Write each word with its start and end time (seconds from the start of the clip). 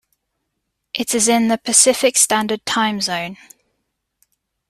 It 0.95 1.13
is 1.13 1.27
in 1.27 1.49
the 1.49 1.59
Pacific 1.59 2.17
Standard 2.17 2.65
Time 2.65 3.01
Zone. 3.01 3.37